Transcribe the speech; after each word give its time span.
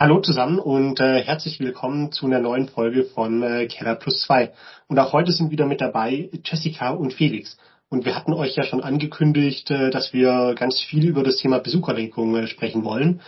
Hallo 0.00 0.20
zusammen 0.20 0.60
und 0.60 1.00
äh, 1.00 1.24
herzlich 1.24 1.58
willkommen 1.58 2.12
zu 2.12 2.26
einer 2.26 2.38
neuen 2.38 2.68
Folge 2.68 3.02
von 3.02 3.42
äh, 3.42 3.66
Keller 3.66 3.96
Plus 3.96 4.20
2. 4.20 4.52
Und 4.86 4.96
auch 5.00 5.12
heute 5.12 5.32
sind 5.32 5.50
wieder 5.50 5.66
mit 5.66 5.80
dabei 5.80 6.30
Jessica 6.44 6.90
und 6.90 7.14
Felix. 7.14 7.56
Und 7.88 8.04
wir 8.04 8.14
hatten 8.14 8.32
euch 8.32 8.54
ja 8.54 8.62
schon 8.62 8.80
angekündigt, 8.80 9.72
äh, 9.72 9.90
dass 9.90 10.12
wir 10.12 10.54
ganz 10.54 10.78
viel 10.80 11.04
über 11.04 11.24
das 11.24 11.38
Thema 11.38 11.58
Besucherlenkung 11.58 12.36
äh, 12.36 12.46
sprechen 12.46 12.84
wollen. 12.84 13.22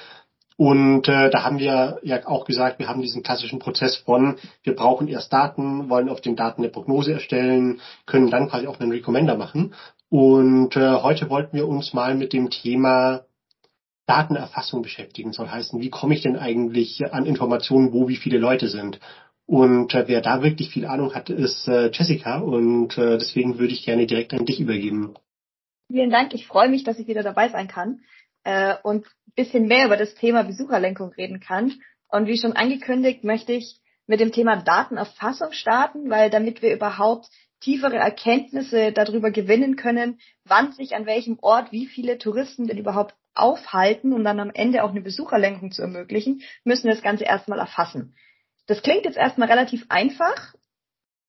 Und 0.57 1.09
äh, 1.09 1.29
da 1.31 1.43
haben 1.43 1.59
wir 1.59 1.99
ja 2.05 2.25
auch 2.29 2.45
gesagt, 2.45 2.79
wir 2.79 2.87
haben 2.87 3.03
diesen 3.03 3.25
klassischen 3.25 3.59
Prozess 3.59 3.97
von, 3.97 4.37
wir 4.63 4.77
brauchen 4.77 5.09
erst 5.09 5.33
Daten, 5.33 5.91
wollen 5.91 6.09
auf 6.09 6.21
den 6.21 6.37
Daten 6.37 6.63
eine 6.63 6.71
Prognose 6.71 7.15
erstellen, 7.15 7.81
können 8.07 8.31
dann 8.31 8.49
quasi 8.49 8.69
auch 8.69 8.79
einen 8.79 8.93
Recommender 8.93 9.37
machen. 9.37 9.75
Und 10.09 10.77
äh, 10.77 10.93
heute 11.03 11.31
wollten 11.31 11.57
wir 11.57 11.67
uns 11.67 11.93
mal 11.95 12.15
mit 12.15 12.33
dem 12.33 12.49
Thema 12.49 13.23
Datenerfassung 14.11 14.83
beschäftigen 14.83 15.33
soll 15.33 15.49
heißen, 15.49 15.81
wie 15.81 15.89
komme 15.89 16.15
ich 16.15 16.23
denn 16.23 16.37
eigentlich 16.37 17.01
an 17.13 17.27
Informationen, 17.27 17.93
wo 17.93 18.09
wie 18.09 18.17
viele 18.17 18.39
Leute 18.39 18.67
sind. 18.67 18.99
Und 19.47 19.95
äh, 19.95 20.09
wer 20.09 20.21
da 20.21 20.43
wirklich 20.43 20.71
viel 20.71 20.85
Ahnung 20.85 21.15
hat, 21.15 21.31
ist 21.31 21.69
äh, 21.69 21.91
Jessica 21.93 22.39
und 22.39 22.99
äh, 22.99 23.19
deswegen 23.19 23.59
würde 23.59 23.73
ich 23.73 23.85
gerne 23.85 24.07
direkt 24.07 24.35
an 24.35 24.45
dich 24.45 24.59
übergeben. 24.59 25.15
Vielen 25.87 26.11
Dank, 26.11 26.35
ich 26.35 26.49
freue 26.49 26.69
mich, 26.69 26.83
dass 26.83 26.99
ich 26.99 27.07
wieder 27.07 27.23
dabei 27.23 27.51
sein 27.51 27.69
kann 27.69 28.01
äh, 28.43 28.75
und 28.83 29.07
ein 29.07 29.33
bisschen 29.37 29.69
mehr 29.69 29.87
über 29.87 29.97
das 29.97 30.17
Thema 30.17 30.43
Besucherlenkung 30.43 31.11
reden 31.13 31.39
kann. 31.39 31.75
Und 32.09 32.27
wie 32.27 32.39
schon 32.39 32.55
angekündigt, 32.55 33.23
möchte 33.23 33.53
ich 33.53 33.81
mit 34.09 34.19
dem 34.19 34.33
Thema 34.33 34.57
Datenerfassung 34.57 35.53
starten, 35.53 36.11
weil 36.11 36.31
damit 36.31 36.63
wir 36.63 36.75
überhaupt 36.75 37.29
tiefere 37.61 37.97
Erkenntnisse 37.97 38.93
darüber 38.93 39.31
gewinnen 39.31 39.77
können, 39.77 40.19
wann 40.45 40.73
sich 40.73 40.95
an 40.95 41.07
welchem 41.07 41.39
Ort 41.41 41.73
wie 41.73 41.87
viele 41.87 42.19
Touristen 42.19 42.67
denn 42.67 42.79
überhaupt 42.79 43.15
aufhalten 43.35 44.13
und 44.13 44.25
dann 44.25 44.41
am 44.41 44.51
Ende 44.51 44.83
auch 44.83 44.91
eine 44.91 45.03
Besucherlenkung 45.03 45.71
zu 45.71 45.83
ermöglichen, 45.83 46.43
müssen 46.65 46.85
wir 46.85 46.95
das 46.95 47.03
Ganze 47.03 47.25
erstmal 47.25 47.59
erfassen. 47.59 48.15
Das 48.67 48.83
klingt 48.83 49.05
jetzt 49.05 49.17
erstmal 49.17 49.49
relativ 49.49 49.87
einfach, 49.89 50.55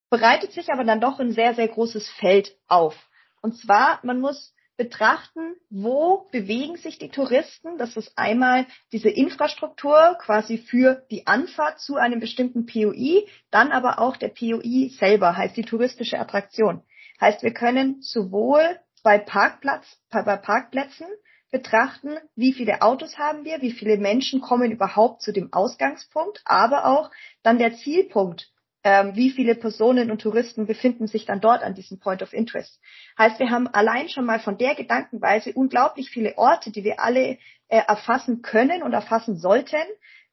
bereitet 0.09 0.51
sich 0.51 0.71
aber 0.71 0.83
dann 0.83 1.01
doch 1.01 1.19
ein 1.19 1.31
sehr, 1.31 1.53
sehr 1.53 1.67
großes 1.67 2.09
Feld 2.09 2.55
auf. 2.67 2.95
Und 3.41 3.57
zwar, 3.57 3.99
man 4.03 4.19
muss 4.19 4.53
betrachten, 4.81 5.55
wo 5.69 6.27
bewegen 6.31 6.75
sich 6.75 6.97
die 6.97 7.09
Touristen. 7.09 7.77
Das 7.77 7.95
ist 7.97 8.17
einmal 8.17 8.65
diese 8.91 9.09
Infrastruktur 9.09 10.17
quasi 10.19 10.57
für 10.57 11.05
die 11.11 11.27
Anfahrt 11.27 11.79
zu 11.79 11.97
einem 11.97 12.19
bestimmten 12.19 12.65
POI, 12.65 13.27
dann 13.51 13.71
aber 13.71 13.99
auch 13.99 14.17
der 14.17 14.29
POI 14.29 14.89
selber, 14.97 15.37
heißt 15.37 15.55
die 15.55 15.65
touristische 15.65 16.17
Attraktion. 16.17 16.81
Heißt, 17.19 17.43
wir 17.43 17.53
können 17.53 18.01
sowohl 18.01 18.79
bei, 19.03 19.19
Parkplatz, 19.19 19.85
bei 20.09 20.35
Parkplätzen 20.35 21.05
betrachten, 21.51 22.17
wie 22.35 22.53
viele 22.53 22.81
Autos 22.81 23.19
haben 23.19 23.45
wir, 23.45 23.61
wie 23.61 23.73
viele 23.73 23.97
Menschen 23.97 24.41
kommen 24.41 24.71
überhaupt 24.71 25.21
zu 25.21 25.31
dem 25.31 25.53
Ausgangspunkt, 25.53 26.41
aber 26.43 26.87
auch 26.87 27.11
dann 27.43 27.59
der 27.59 27.75
Zielpunkt, 27.75 28.49
ähm, 28.83 29.15
wie 29.15 29.29
viele 29.29 29.55
Personen 29.55 30.09
und 30.09 30.21
Touristen 30.21 30.65
befinden 30.65 31.07
sich 31.07 31.25
dann 31.25 31.39
dort 31.39 31.63
an 31.63 31.75
diesem 31.75 31.99
Point 31.99 32.23
of 32.23 32.33
Interest. 32.33 32.79
Heißt, 33.17 33.39
wir 33.39 33.49
haben 33.49 33.67
allein 33.67 34.09
schon 34.09 34.25
mal 34.25 34.39
von 34.39 34.57
der 34.57 34.75
Gedankenweise 34.75 35.53
unglaublich 35.53 36.09
viele 36.09 36.37
Orte, 36.37 36.71
die 36.71 36.83
wir 36.83 36.99
alle 36.99 37.37
äh, 37.67 37.81
erfassen 37.87 38.41
können 38.41 38.81
und 38.81 38.93
erfassen 38.93 39.37
sollten, 39.37 39.75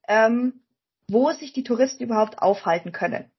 ähm, 0.07 0.61
wo 1.09 1.31
sich 1.33 1.53
die 1.53 1.65
Touristen 1.65 2.05
überhaupt 2.05 2.39
aufhalten 2.39 2.93
können. 2.93 3.31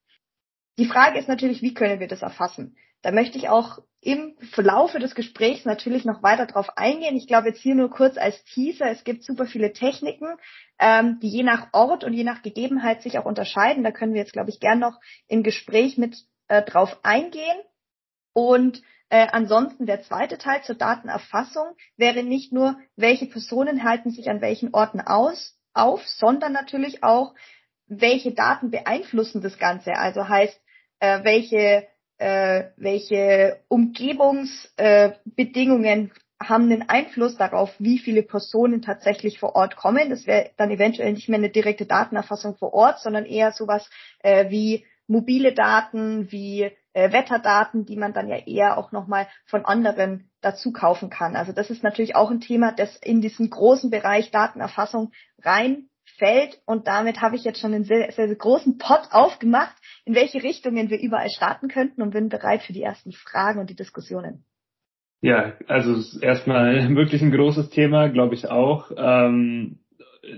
Die 0.78 0.86
Frage 0.86 1.20
ist 1.20 1.28
natürlich, 1.28 1.62
wie 1.62 1.74
können 1.74 2.00
wir 2.00 2.08
das 2.08 2.22
erfassen? 2.22 2.78
Da 3.02 3.12
möchte 3.12 3.38
ich 3.38 3.50
auch 3.50 3.80
im 4.02 4.38
Verlaufe 4.54 5.00
des 5.00 5.14
Gesprächs 5.14 5.66
natürlich 5.66 6.06
noch 6.06 6.24
weiter 6.24 6.46
drauf 6.46 6.78
eingehen. 6.78 7.18
Ich 7.18 7.28
glaube 7.28 7.50
jetzt 7.50 7.60
hier 7.60 7.76
nur 7.76 7.90
kurz 7.90 8.18
als 8.18 8.44
Teaser, 8.46 8.90
es 8.90 9.04
gibt 9.04 9.24
super 9.24 9.46
viele 9.46 9.74
Techniken, 9.74 10.38
ähm, 10.80 11.20
die 11.22 11.30
je 11.30 11.44
nach 11.44 11.68
Ort 11.74 12.04
und 12.04 12.14
je 12.14 12.24
nach 12.24 12.42
Gegebenheit 12.42 13.02
sich 13.02 13.18
auch 13.18 13.26
unterscheiden. 13.26 13.84
Da 13.84 13.92
können 13.92 14.14
wir 14.14 14.22
jetzt, 14.22 14.34
glaube 14.34 14.50
ich, 14.50 14.60
gern 14.60 14.80
noch 14.80 15.00
im 15.28 15.44
Gespräch 15.44 15.98
mit 15.98 16.18
äh, 16.48 16.64
drauf 16.64 17.00
eingehen. 17.04 17.58
Und 18.32 18.82
äh, 19.10 19.28
ansonsten 19.32 19.86
der 19.86 20.02
zweite 20.04 20.38
Teil 20.38 20.64
zur 20.64 20.76
Datenerfassung 20.76 21.76
wäre 21.98 22.24
nicht 22.24 22.54
nur, 22.54 22.78
welche 22.96 23.26
Personen 23.26 23.84
halten 23.84 24.12
sich 24.12 24.30
an 24.30 24.40
welchen 24.40 24.74
Orten 24.74 25.02
aus, 25.02 25.58
auf, 25.74 26.08
sondern 26.08 26.54
natürlich 26.54 27.04
auch, 27.04 27.34
welche 27.88 28.34
Daten 28.34 28.70
beeinflussen 28.70 29.42
das 29.42 29.58
Ganze. 29.58 29.94
Also 29.96 30.30
heißt, 30.30 30.62
äh, 31.00 31.24
welche 31.24 31.88
äh, 32.20 32.70
welche 32.78 33.60
Umgebungsbedingungen 33.68 36.06
äh, 36.06 36.10
haben 36.42 36.72
einen 36.72 36.88
Einfluss 36.88 37.36
darauf, 37.36 37.74
wie 37.80 38.00
viele 38.00 38.24
Personen 38.24 38.82
tatsächlich 38.82 39.40
vor 39.40 39.56
Ort 39.56 39.76
kommen. 39.76 40.10
Das 40.10 40.26
wäre 40.26 40.52
dann 40.56 40.72
eventuell 40.72 41.12
nicht 41.12 41.28
mehr 41.28 41.40
eine 41.40 41.50
direkte 41.50 41.86
Datenerfassung 41.86 42.56
vor 42.56 42.74
Ort, 42.74 43.02
sondern 43.02 43.26
eher 43.26 43.52
sowas 43.52 43.90
äh, 44.20 44.50
wie 44.50 44.86
mobile 45.08 45.54
Daten, 45.54 46.32
wie 46.32 46.72
äh, 46.94 47.12
Wetterdaten, 47.12 47.86
die 47.86 47.98
man 47.98 48.14
dann 48.14 48.30
ja 48.30 48.38
eher 48.38 48.78
auch 48.78 48.92
nochmal 48.92 49.28
von 49.46 49.66
anderen 49.66 50.30
dazu 50.42 50.72
kaufen 50.72 51.10
kann. 51.10 51.36
Also 51.36 51.52
das 51.52 51.70
ist 51.70 51.84
natürlich 51.84 52.16
auch 52.16 52.32
ein 52.32 52.42
Thema, 52.42 52.72
das 52.72 52.96
in 52.98 53.22
diesen 53.22 53.50
großen 53.50 53.90
Bereich 53.90 54.32
Datenerfassung 54.32 55.12
reinfällt. 55.42 56.62
Und 56.66 56.88
damit 56.88 57.22
habe 57.22 57.36
ich 57.36 57.44
jetzt 57.44 57.60
schon 57.60 57.74
einen 57.74 57.84
sehr, 57.84 58.12
sehr 58.12 58.34
großen 58.34 58.78
Pot 58.78 59.10
aufgemacht, 59.12 59.76
in 60.10 60.16
welche 60.16 60.42
Richtungen 60.42 60.90
wir 60.90 61.00
überall 61.00 61.30
starten 61.30 61.68
könnten 61.68 62.02
und 62.02 62.10
bin 62.10 62.30
bereit 62.30 62.64
für 62.64 62.74
die 62.74 62.82
ersten 62.82 63.12
Fragen 63.12 63.60
und 63.60 63.70
die 63.70 63.76
Diskussionen. 63.76 64.44
Ja, 65.22 65.54
also 65.68 66.02
erstmal 66.20 66.90
wirklich 66.96 67.22
ein 67.22 67.32
großes 67.32 67.70
Thema, 67.70 68.08
glaube 68.08 68.34
ich 68.34 68.50
auch. 68.50 68.90
Ähm, 68.98 69.78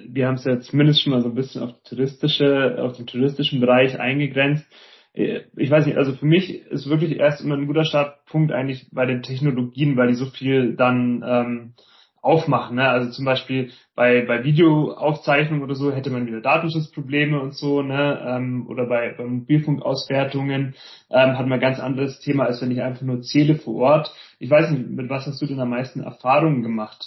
wir 0.10 0.28
haben 0.28 0.36
es 0.36 0.44
ja 0.44 0.60
zumindest 0.60 1.02
schon 1.02 1.14
mal 1.14 1.22
so 1.22 1.30
ein 1.30 1.36
bisschen 1.36 1.64
auf, 1.64 1.72
touristische, 1.84 2.84
auf 2.84 2.98
den 2.98 3.08
touristischen 3.08 3.62
Bereich 3.62 3.98
eingegrenzt. 3.98 4.66
Ich 5.14 5.72
weiß 5.72 5.86
nicht, 5.86 5.98
also 5.98 6.14
für 6.14 6.26
mich 6.26 6.66
ist 6.66 6.90
wirklich 6.90 7.18
erst 7.18 7.42
immer 7.42 7.56
ein 7.56 7.68
guter 7.68 7.86
Startpunkt 7.86 8.52
eigentlich 8.52 8.88
bei 8.92 9.06
den 9.06 9.24
Technologien, 9.24 9.96
weil 9.96 10.10
die 10.10 10.16
so 10.16 10.26
viel 10.26 10.76
dann 10.76 11.24
ähm, 11.26 11.74
aufmachen. 12.22 12.76
Ne? 12.76 12.88
Also 12.88 13.12
zum 13.12 13.26
Beispiel 13.26 13.72
bei, 13.96 14.24
bei 14.26 14.44
Videoaufzeichnungen 14.44 15.64
oder 15.64 15.76
so 15.76 15.92
hätte 15.92 16.12
man 16.12 16.28
wieder 16.28 16.42
Datenschutzprobleme 16.42 17.42
und 17.42 17.56
so, 17.56 17.82
ne? 17.82 18.24
Ähm, 18.26 18.68
oder 18.68 18.86
bei, 18.86 19.14
bei 19.18 19.26
Mobilfunkauswertungen 19.26 20.76
ähm, 21.10 21.38
hat 21.38 21.48
man 21.48 21.54
ein 21.54 21.60
ganz 21.60 21.80
anderes 21.80 22.20
Thema, 22.20 22.46
als 22.46 22.62
wenn 22.62 22.72
ich 22.72 22.82
einfach 22.82 23.02
nur 23.02 23.22
zähle 23.22 23.56
vor 23.56 23.76
Ort. 23.76 24.14
Ich 24.40 24.50
weiß 24.50 24.70
nicht, 24.72 24.88
mit 24.88 25.10
was 25.10 25.26
hast 25.26 25.42
du 25.42 25.48
denn 25.48 25.60
am 25.60 25.72
meisten 25.72 26.02
Erfahrungen 26.02 26.62
gemacht? 26.62 27.06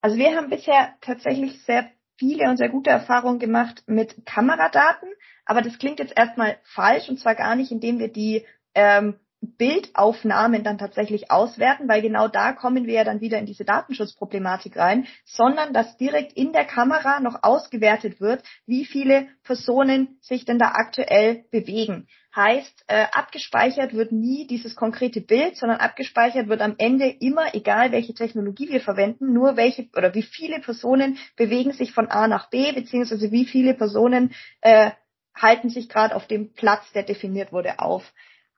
Also 0.00 0.16
wir 0.16 0.36
haben 0.36 0.50
bisher 0.50 0.94
tatsächlich 1.00 1.62
sehr 1.62 1.88
viele 2.16 2.50
und 2.50 2.56
sehr 2.56 2.68
gute 2.68 2.90
Erfahrungen 2.90 3.38
gemacht 3.38 3.84
mit 3.86 4.26
Kameradaten, 4.26 5.08
aber 5.44 5.62
das 5.62 5.78
klingt 5.78 6.00
jetzt 6.00 6.16
erstmal 6.16 6.56
falsch 6.64 7.08
und 7.08 7.18
zwar 7.18 7.36
gar 7.36 7.54
nicht, 7.54 7.70
indem 7.70 8.00
wir 8.00 8.08
die 8.08 8.44
ähm, 8.74 9.14
Bildaufnahmen 9.42 10.62
dann 10.62 10.78
tatsächlich 10.78 11.30
auswerten, 11.30 11.88
weil 11.88 12.00
genau 12.00 12.28
da 12.28 12.52
kommen 12.52 12.86
wir 12.86 12.94
ja 12.94 13.04
dann 13.04 13.20
wieder 13.20 13.38
in 13.38 13.46
diese 13.46 13.64
Datenschutzproblematik 13.64 14.76
rein, 14.76 15.06
sondern 15.24 15.72
dass 15.72 15.96
direkt 15.96 16.32
in 16.34 16.52
der 16.52 16.64
Kamera 16.64 17.18
noch 17.20 17.42
ausgewertet 17.42 18.20
wird, 18.20 18.44
wie 18.66 18.84
viele 18.84 19.26
Personen 19.42 20.16
sich 20.20 20.44
denn 20.44 20.58
da 20.58 20.72
aktuell 20.74 21.44
bewegen. 21.50 22.06
Heißt, 22.34 22.84
äh, 22.86 23.06
abgespeichert 23.12 23.92
wird 23.92 24.12
nie 24.12 24.46
dieses 24.46 24.76
konkrete 24.76 25.20
Bild, 25.20 25.56
sondern 25.56 25.80
abgespeichert 25.80 26.48
wird 26.48 26.62
am 26.62 26.76
Ende 26.78 27.06
immer, 27.06 27.54
egal 27.54 27.92
welche 27.92 28.14
Technologie 28.14 28.70
wir 28.70 28.80
verwenden, 28.80 29.34
nur 29.34 29.56
welche 29.56 29.88
oder 29.96 30.14
wie 30.14 30.22
viele 30.22 30.60
Personen 30.60 31.18
bewegen 31.36 31.72
sich 31.72 31.92
von 31.92 32.08
A 32.08 32.28
nach 32.28 32.48
B, 32.48 32.72
beziehungsweise 32.72 33.32
wie 33.32 33.44
viele 33.44 33.74
Personen 33.74 34.32
äh, 34.60 34.92
halten 35.34 35.68
sich 35.68 35.88
gerade 35.88 36.14
auf 36.14 36.26
dem 36.26 36.52
Platz, 36.52 36.90
der 36.92 37.02
definiert 37.02 37.52
wurde, 37.52 37.80
auf. 37.80 38.12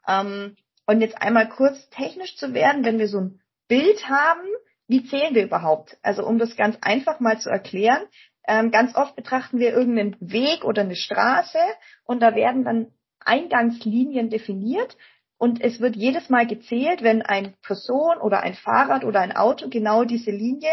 Ähm, 0.07 0.57
und 0.87 1.01
jetzt 1.01 1.21
einmal 1.21 1.49
kurz 1.49 1.89
technisch 1.91 2.37
zu 2.37 2.55
werden, 2.55 2.85
wenn 2.85 2.99
wir 2.99 3.09
so 3.09 3.21
ein 3.21 3.41
Bild 3.69 4.09
haben, 4.09 4.47
wie 4.87 5.05
zählen 5.05 5.35
wir 5.35 5.45
überhaupt? 5.45 5.97
Also 6.03 6.27
um 6.27 6.39
das 6.39 6.57
ganz 6.57 6.77
einfach 6.83 7.21
mal 7.21 7.39
zu 7.39 7.49
erklären, 7.49 8.03
ähm, 8.47 8.71
ganz 8.71 8.95
oft 8.95 9.17
betrachten 9.17 9.59
wir 9.59 9.73
irgendeinen 9.73 10.17
Weg 10.21 10.65
oder 10.65 10.83
eine 10.83 10.97
Straße 10.97 11.59
und 12.05 12.21
da 12.21 12.35
werden 12.35 12.65
dann 12.65 12.93
Eingangslinien 13.21 14.29
definiert 14.29 14.97
und 15.39 15.63
es 15.63 15.81
wird 15.81 15.97
jedes 15.97 16.29
Mal 16.29 16.47
gezählt, 16.47 17.03
wenn 17.03 17.23
ein 17.23 17.55
Person 17.63 18.19
oder 18.19 18.41
ein 18.41 18.55
Fahrrad 18.55 19.05
oder 19.05 19.21
ein 19.21 19.35
Auto 19.35 19.69
genau 19.71 20.05
diese 20.05 20.31
Linie 20.31 20.71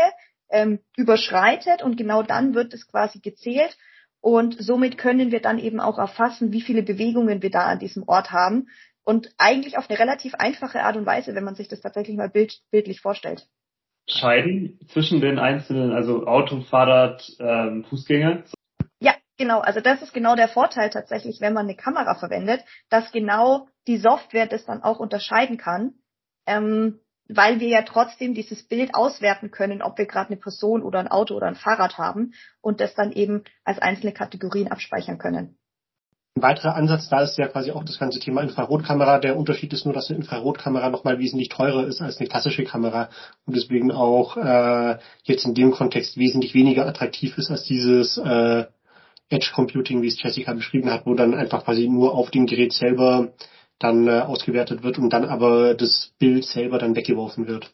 ähm, 0.49 0.79
überschreitet 0.97 1.81
und 1.81 1.95
genau 1.95 2.23
dann 2.23 2.53
wird 2.53 2.73
es 2.73 2.87
quasi 2.87 3.19
gezählt 3.19 3.77
und 4.19 4.61
somit 4.61 4.97
können 4.97 5.31
wir 5.31 5.41
dann 5.41 5.57
eben 5.57 5.79
auch 5.79 5.97
erfassen, 5.97 6.51
wie 6.51 6.61
viele 6.61 6.83
Bewegungen 6.83 7.41
wir 7.41 7.49
da 7.49 7.65
an 7.65 7.79
diesem 7.79 8.03
Ort 8.07 8.31
haben 8.31 8.67
und 9.03 9.31
eigentlich 9.37 9.77
auf 9.77 9.89
eine 9.89 9.99
relativ 9.99 10.35
einfache 10.35 10.83
Art 10.83 10.97
und 10.97 11.05
Weise, 11.05 11.35
wenn 11.35 11.43
man 11.43 11.55
sich 11.55 11.67
das 11.67 11.81
tatsächlich 11.81 12.17
mal 12.17 12.29
bild, 12.29 12.59
bildlich 12.71 13.01
vorstellt. 13.01 13.47
Scheiden 14.07 14.79
zwischen 14.87 15.21
den 15.21 15.39
einzelnen, 15.39 15.91
also 15.91 16.25
Auto, 16.25 16.61
Fahrrad, 16.61 17.31
ähm, 17.39 17.85
Fußgänger? 17.85 18.43
Ja, 18.99 19.15
genau. 19.37 19.59
Also 19.59 19.79
das 19.79 20.01
ist 20.01 20.13
genau 20.13 20.35
der 20.35 20.47
Vorteil 20.47 20.89
tatsächlich, 20.89 21.39
wenn 21.39 21.53
man 21.53 21.65
eine 21.65 21.75
Kamera 21.75 22.15
verwendet, 22.15 22.61
dass 22.89 23.11
genau 23.11 23.67
die 23.87 23.97
Software 23.97 24.47
das 24.47 24.65
dann 24.65 24.83
auch 24.83 24.99
unterscheiden 24.99 25.57
kann. 25.57 25.93
Ähm, 26.47 26.99
weil 27.33 27.59
wir 27.59 27.69
ja 27.69 27.81
trotzdem 27.83 28.33
dieses 28.33 28.67
Bild 28.67 28.93
auswerten 28.93 29.51
können, 29.51 29.81
ob 29.81 29.97
wir 29.97 30.05
gerade 30.05 30.29
eine 30.31 30.37
Person 30.37 30.83
oder 30.83 30.99
ein 30.99 31.07
Auto 31.07 31.35
oder 31.35 31.47
ein 31.47 31.55
Fahrrad 31.55 31.97
haben 31.97 32.33
und 32.59 32.81
das 32.81 32.93
dann 32.93 33.11
eben 33.11 33.43
als 33.63 33.79
einzelne 33.79 34.11
Kategorien 34.11 34.67
abspeichern 34.67 35.17
können. 35.17 35.57
Ein 36.41 36.55
weiterer 36.55 36.75
Ansatz 36.75 37.07
da 37.07 37.21
ist 37.21 37.37
ja 37.37 37.47
quasi 37.47 37.69
auch 37.69 37.83
das 37.83 37.99
ganze 37.99 38.19
Thema 38.19 38.41
Infrarotkamera. 38.41 39.19
Der 39.19 39.37
Unterschied 39.37 39.71
ist 39.73 39.85
nur, 39.85 39.93
dass 39.93 40.09
eine 40.09 40.17
Infrarotkamera 40.17 40.89
nochmal 40.89 41.19
wesentlich 41.19 41.49
teurer 41.49 41.85
ist 41.85 42.01
als 42.01 42.17
eine 42.17 42.27
klassische 42.27 42.63
Kamera 42.63 43.09
und 43.45 43.55
deswegen 43.55 43.91
auch 43.91 44.37
äh, 44.37 44.97
jetzt 45.21 45.45
in 45.45 45.53
dem 45.53 45.69
Kontext 45.69 46.17
wesentlich 46.17 46.55
weniger 46.55 46.87
attraktiv 46.87 47.37
ist 47.37 47.51
als 47.51 47.65
dieses 47.65 48.17
äh, 48.17 48.65
Edge 49.29 49.51
Computing, 49.53 50.01
wie 50.01 50.07
es 50.07 50.19
Jessica 50.19 50.53
beschrieben 50.53 50.89
hat, 50.89 51.05
wo 51.05 51.13
dann 51.13 51.35
einfach 51.35 51.63
quasi 51.63 51.87
nur 51.87 52.15
auf 52.15 52.31
dem 52.31 52.47
Gerät 52.47 52.73
selber 52.73 53.33
dann 53.77 54.07
äh, 54.07 54.21
ausgewertet 54.21 54.81
wird 54.81 54.97
und 54.97 55.13
dann 55.13 55.25
aber 55.25 55.75
das 55.75 56.11
Bild 56.17 56.45
selber 56.45 56.79
dann 56.79 56.95
weggeworfen 56.95 57.47
wird. 57.47 57.71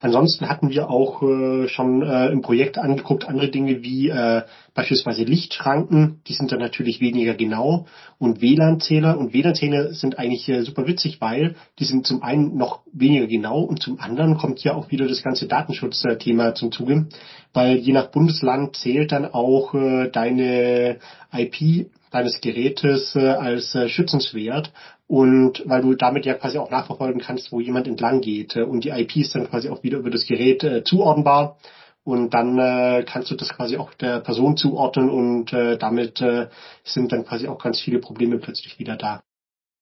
Ansonsten 0.00 0.48
hatten 0.48 0.70
wir 0.70 0.90
auch 0.90 1.22
äh, 1.22 1.66
schon 1.66 2.02
äh, 2.02 2.28
im 2.28 2.40
Projekt 2.40 2.78
angeguckt 2.78 3.26
andere 3.26 3.50
Dinge 3.50 3.82
wie 3.82 4.08
äh, 4.08 4.42
beispielsweise 4.72 5.24
Lichtschranken, 5.24 6.20
die 6.28 6.34
sind 6.34 6.52
dann 6.52 6.60
natürlich 6.60 7.00
weniger 7.00 7.34
genau. 7.34 7.86
Und 8.18 8.40
WLAN-Zähler. 8.40 9.18
Und 9.18 9.32
WLAN-Zähler 9.32 9.92
sind 9.92 10.16
eigentlich 10.16 10.48
äh, 10.48 10.62
super 10.62 10.86
witzig, 10.86 11.20
weil 11.20 11.56
die 11.80 11.84
sind 11.84 12.06
zum 12.06 12.22
einen 12.22 12.56
noch 12.56 12.82
weniger 12.92 13.26
genau 13.26 13.60
und 13.60 13.82
zum 13.82 13.98
anderen 13.98 14.38
kommt 14.38 14.60
hier 14.60 14.76
auch 14.76 14.92
wieder 14.92 15.08
das 15.08 15.24
ganze 15.24 15.48
Datenschutzthema 15.48 16.54
zum 16.54 16.70
Zuge, 16.70 17.08
weil 17.52 17.76
je 17.78 17.92
nach 17.92 18.12
Bundesland 18.12 18.76
zählt 18.76 19.10
dann 19.10 19.26
auch 19.26 19.74
äh, 19.74 20.10
deine 20.10 20.98
IP 21.32 21.90
deines 22.10 22.40
Gerätes 22.40 23.14
äh, 23.16 23.26
als 23.26 23.74
äh, 23.74 23.88
schützenswert 23.88 24.72
und 25.08 25.62
weil 25.66 25.82
du 25.82 25.94
damit 25.94 26.26
ja 26.26 26.34
quasi 26.34 26.58
auch 26.58 26.70
nachverfolgen 26.70 27.20
kannst, 27.20 27.50
wo 27.50 27.60
jemand 27.60 27.88
entlang 27.88 28.20
geht 28.20 28.56
und 28.56 28.84
die 28.84 28.90
IP 28.90 29.16
ist 29.16 29.34
dann 29.34 29.48
quasi 29.48 29.70
auch 29.70 29.82
wieder 29.82 29.98
über 29.98 30.10
das 30.10 30.26
Gerät 30.26 30.62
äh, 30.62 30.84
zuordnenbar 30.84 31.56
und 32.04 32.32
dann 32.34 32.58
äh, 32.58 33.04
kannst 33.04 33.30
du 33.30 33.34
das 33.34 33.48
quasi 33.48 33.78
auch 33.78 33.92
der 33.94 34.20
Person 34.20 34.56
zuordnen 34.56 35.08
und 35.08 35.52
äh, 35.52 35.78
damit 35.78 36.20
äh, 36.20 36.48
sind 36.84 37.10
dann 37.10 37.24
quasi 37.24 37.48
auch 37.48 37.58
ganz 37.58 37.80
viele 37.80 37.98
Probleme 37.98 38.38
plötzlich 38.38 38.78
wieder 38.78 38.96
da. 38.96 39.22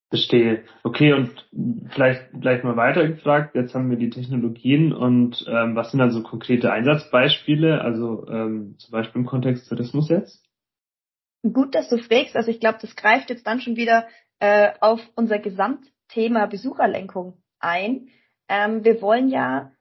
Verstehe. 0.09 0.63
Okay, 0.85 1.13
und 1.13 1.33
vielleicht 1.91 2.31
vielleicht 2.31 2.63
mal 2.63 2.77
weiter 2.77 3.09
gefragt. 3.09 3.57
Jetzt 3.57 3.75
haben 3.75 3.91
wir 3.91 3.97
die 3.97 4.11
Technologien 4.11 4.93
und 4.93 5.45
ähm, 5.49 5.75
was 5.75 5.91
sind 5.91 5.99
dann 5.99 6.13
so 6.13 6.23
konkrete 6.23 6.73
Einsatzbeispiele, 6.73 7.81
also 7.81 8.25
ähm, 8.29 8.77
zum 8.79 8.93
Beispiel 8.93 9.23
im 9.23 9.27
Kontext 9.27 9.69
Tourismus 9.69 10.09
jetzt? 10.09 10.45
Gut, 11.43 11.75
dass 11.75 11.89
du 11.89 11.99
fragst. 11.99 12.37
Also 12.37 12.53
ich 12.53 12.61
glaube, 12.61 12.79
das 12.81 12.95
greift 12.95 13.31
jetzt 13.31 13.47
dann 13.47 13.61
schon 13.61 13.77
wieder 13.77 14.07
äh, 14.39 14.73
auf 14.81 15.01
unser 15.15 15.39
Gesamtthema 15.39 16.47
Besucherlenkung 16.47 17.43
ein. 17.59 18.09
Ähm, 18.49 18.85
wir 18.85 19.01
wollen 19.03 19.29
ja 19.29 19.73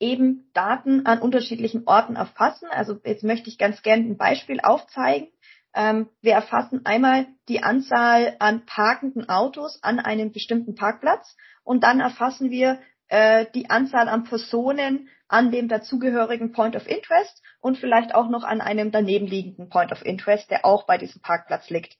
eben 0.00 0.50
Daten 0.52 1.06
an 1.06 1.20
unterschiedlichen 1.20 1.86
Orten 1.86 2.16
erfassen. 2.16 2.68
Also 2.70 2.98
jetzt 3.04 3.24
möchte 3.24 3.48
ich 3.48 3.58
ganz 3.58 3.82
gerne 3.82 4.04
ein 4.04 4.16
Beispiel 4.16 4.60
aufzeigen. 4.60 5.28
Ähm, 5.74 6.08
wir 6.20 6.34
erfassen 6.34 6.84
einmal 6.84 7.26
die 7.48 7.62
Anzahl 7.62 8.36
an 8.38 8.64
parkenden 8.64 9.28
Autos 9.28 9.82
an 9.82 9.98
einem 9.98 10.30
bestimmten 10.30 10.74
Parkplatz 10.74 11.36
und 11.64 11.82
dann 11.82 12.00
erfassen 12.00 12.50
wir 12.50 12.78
äh, 13.08 13.46
die 13.54 13.70
Anzahl 13.70 14.08
an 14.08 14.24
Personen 14.24 15.08
an 15.26 15.50
dem 15.50 15.68
dazugehörigen 15.68 16.52
Point 16.52 16.76
of 16.76 16.86
Interest 16.86 17.42
und 17.60 17.78
vielleicht 17.78 18.14
auch 18.14 18.28
noch 18.28 18.44
an 18.44 18.60
einem 18.60 18.92
daneben 18.92 19.26
liegenden 19.26 19.68
Point 19.68 19.90
of 19.90 20.04
Interest, 20.04 20.50
der 20.50 20.64
auch 20.64 20.86
bei 20.86 20.98
diesem 20.98 21.22
Parkplatz 21.22 21.70
liegt. 21.70 21.96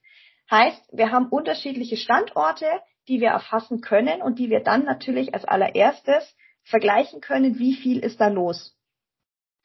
Heißt, 0.50 0.88
wir 0.93 1.11
haben 1.11 1.29
unterschiedliche 1.29 1.96
Standorte, 1.96 2.67
die 3.08 3.20
wir 3.20 3.29
erfassen 3.29 3.81
können 3.81 4.23
und 4.23 4.38
die 4.38 4.50
wir 4.50 4.61
dann 4.61 4.85
natürlich 4.85 5.35
als 5.35 5.44
allererstes 5.44 6.37
vergleichen 6.62 7.20
können, 7.20 7.58
wie 7.58 7.75
viel 7.75 7.99
ist 7.99 8.20
da 8.20 8.29
los. 8.29 8.76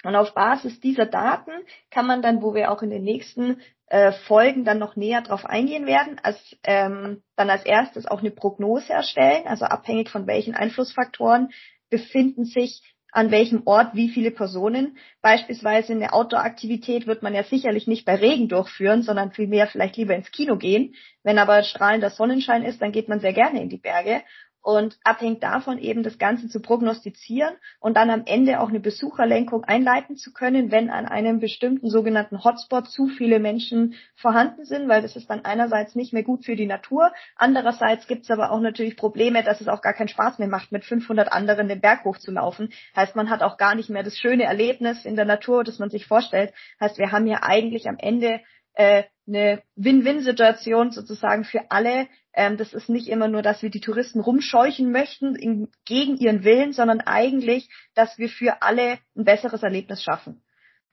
Und 0.03 0.15
auf 0.15 0.33
Basis 0.33 0.79
dieser 0.79 1.05
Daten 1.05 1.51
kann 1.91 2.07
man 2.07 2.21
dann, 2.21 2.41
wo 2.41 2.53
wir 2.53 2.71
auch 2.71 2.81
in 2.81 2.89
den 2.89 3.03
nächsten 3.03 3.61
äh, 3.87 4.13
Folgen 4.27 4.63
dann 4.63 4.79
noch 4.79 4.95
näher 4.95 5.21
drauf 5.21 5.45
eingehen 5.45 5.85
werden, 5.85 6.19
als, 6.23 6.37
ähm, 6.63 7.23
dann 7.35 7.49
als 7.49 7.65
erstes 7.65 8.05
auch 8.05 8.19
eine 8.19 8.31
Prognose 8.31 8.93
erstellen, 8.93 9.47
also 9.47 9.65
abhängig 9.65 10.09
von 10.09 10.27
welchen 10.27 10.55
Einflussfaktoren 10.55 11.49
befinden 11.89 12.45
sich 12.45 12.81
an 13.11 13.31
welchem 13.31 13.63
Ort 13.65 13.95
wie 13.95 14.09
viele 14.09 14.31
Personen. 14.31 14.97
Beispielsweise 15.21 15.93
eine 15.93 16.13
Outdoor-Aktivität 16.13 17.07
wird 17.07 17.23
man 17.23 17.33
ja 17.33 17.43
sicherlich 17.43 17.87
nicht 17.87 18.05
bei 18.05 18.15
Regen 18.15 18.47
durchführen, 18.47 19.01
sondern 19.01 19.31
vielmehr 19.31 19.67
vielleicht 19.67 19.97
lieber 19.97 20.15
ins 20.15 20.31
Kino 20.31 20.57
gehen. 20.57 20.95
Wenn 21.23 21.39
aber 21.39 21.63
strahlender 21.63 22.09
Sonnenschein 22.09 22.63
ist, 22.63 22.81
dann 22.81 22.91
geht 22.91 23.09
man 23.09 23.19
sehr 23.19 23.33
gerne 23.33 23.61
in 23.61 23.69
die 23.69 23.77
Berge 23.77 24.21
und 24.61 24.97
abhängt 25.03 25.41
davon 25.43 25.77
eben 25.77 26.03
das 26.03 26.17
Ganze 26.17 26.49
zu 26.49 26.61
prognostizieren 26.61 27.53
und 27.79 27.95
dann 27.95 28.09
am 28.09 28.23
Ende 28.25 28.59
auch 28.59 28.69
eine 28.69 28.79
Besucherlenkung 28.79 29.63
einleiten 29.63 30.15
zu 30.15 30.33
können, 30.33 30.71
wenn 30.71 30.89
an 30.89 31.05
einem 31.05 31.39
bestimmten 31.39 31.89
sogenannten 31.89 32.43
Hotspot 32.43 32.89
zu 32.89 33.07
viele 33.07 33.39
Menschen 33.39 33.95
vorhanden 34.15 34.65
sind, 34.65 34.87
weil 34.89 35.01
das 35.01 35.15
ist 35.15 35.29
dann 35.29 35.45
einerseits 35.45 35.95
nicht 35.95 36.13
mehr 36.13 36.23
gut 36.23 36.45
für 36.45 36.55
die 36.55 36.65
Natur, 36.65 37.11
andererseits 37.35 38.07
gibt 38.07 38.23
es 38.23 38.31
aber 38.31 38.51
auch 38.51 38.59
natürlich 38.59 38.97
Probleme, 38.97 39.43
dass 39.43 39.61
es 39.61 39.67
auch 39.67 39.81
gar 39.81 39.93
keinen 39.93 40.09
Spaß 40.09 40.39
mehr 40.39 40.47
macht, 40.47 40.71
mit 40.71 40.83
500 40.83 41.31
anderen 41.31 41.67
den 41.67 41.81
Berg 41.81 42.03
hochzulaufen. 42.03 42.71
Heißt, 42.95 43.15
man 43.15 43.29
hat 43.29 43.41
auch 43.41 43.57
gar 43.57 43.75
nicht 43.75 43.89
mehr 43.89 44.03
das 44.03 44.17
schöne 44.17 44.43
Erlebnis 44.43 45.05
in 45.05 45.15
der 45.15 45.25
Natur, 45.25 45.63
das 45.63 45.79
man 45.79 45.89
sich 45.89 46.05
vorstellt. 46.05 46.53
Heißt, 46.79 46.97
wir 46.97 47.11
haben 47.11 47.25
hier 47.25 47.43
eigentlich 47.43 47.87
am 47.87 47.97
Ende 47.97 48.41
äh, 48.73 49.03
eine 49.29 49.61
Win-Win-Situation 49.75 50.91
sozusagen 50.91 51.45
für 51.45 51.71
alle. 51.71 52.07
Ähm, 52.33 52.57
das 52.57 52.73
ist 52.73 52.89
nicht 52.89 53.07
immer 53.07 53.27
nur, 53.27 53.41
dass 53.41 53.61
wir 53.61 53.69
die 53.69 53.79
Touristen 53.79 54.19
rumscheuchen 54.19 54.91
möchten 54.91 55.35
in, 55.35 55.69
gegen 55.85 56.17
ihren 56.17 56.43
Willen, 56.43 56.73
sondern 56.73 57.01
eigentlich, 57.01 57.69
dass 57.93 58.17
wir 58.17 58.29
für 58.29 58.61
alle 58.61 58.99
ein 59.15 59.23
besseres 59.23 59.63
Erlebnis 59.63 60.03
schaffen. 60.03 60.41